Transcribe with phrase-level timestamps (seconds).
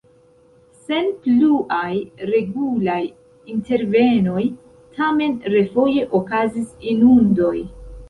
[0.85, 1.91] Sen pluaj
[2.31, 2.97] regulaj
[3.57, 4.43] intervenoj
[4.99, 7.57] tamen refoje okazis inundoj.